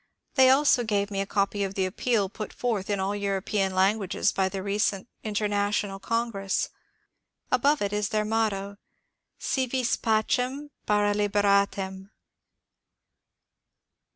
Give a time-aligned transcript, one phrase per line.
[0.33, 4.31] They also gave me a copy of the appeal put forth in all European languages
[4.31, 6.69] by the recent International Congress.
[7.51, 8.77] Above it is their motto:
[9.37, 12.09] Si vis pacem^ para libertatem.